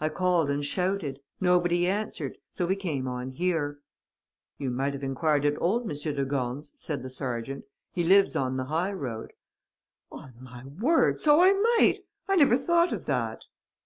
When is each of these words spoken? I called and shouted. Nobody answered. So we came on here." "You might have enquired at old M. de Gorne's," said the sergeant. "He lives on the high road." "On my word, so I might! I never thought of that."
I 0.00 0.08
called 0.08 0.48
and 0.48 0.64
shouted. 0.64 1.20
Nobody 1.38 1.86
answered. 1.86 2.38
So 2.50 2.64
we 2.64 2.76
came 2.76 3.06
on 3.06 3.28
here." 3.32 3.80
"You 4.56 4.70
might 4.70 4.94
have 4.94 5.02
enquired 5.04 5.44
at 5.44 5.60
old 5.60 5.82
M. 5.82 5.94
de 5.94 6.24
Gorne's," 6.24 6.72
said 6.78 7.02
the 7.02 7.10
sergeant. 7.10 7.66
"He 7.92 8.02
lives 8.02 8.34
on 8.36 8.56
the 8.56 8.64
high 8.72 8.94
road." 8.94 9.34
"On 10.10 10.32
my 10.40 10.64
word, 10.64 11.20
so 11.20 11.42
I 11.42 11.52
might! 11.52 11.98
I 12.26 12.36
never 12.36 12.56
thought 12.56 12.94
of 12.94 13.04
that." 13.04 13.44